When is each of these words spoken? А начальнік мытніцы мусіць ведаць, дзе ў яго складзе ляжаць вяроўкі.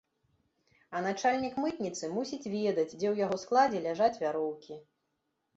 А 0.95 1.01
начальнік 1.07 1.59
мытніцы 1.65 2.09
мусіць 2.15 2.51
ведаць, 2.55 2.89
дзе 2.97 3.07
ў 3.13 3.25
яго 3.25 3.37
складзе 3.45 3.83
ляжаць 3.89 4.21
вяроўкі. 4.23 4.83